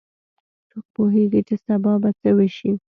[0.69, 2.71] څوک پوهیږي چې سبا به څه وشي